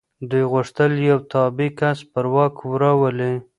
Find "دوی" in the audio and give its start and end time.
0.29-0.43